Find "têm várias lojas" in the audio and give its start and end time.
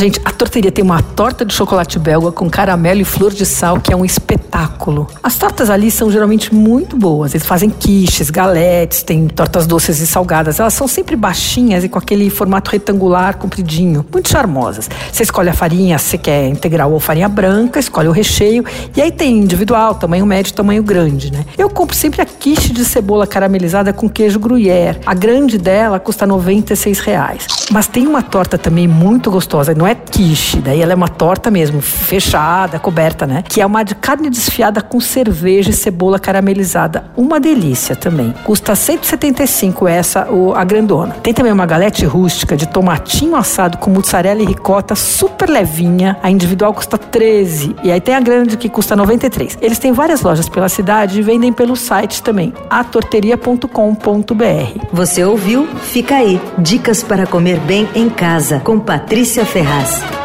49.78-50.48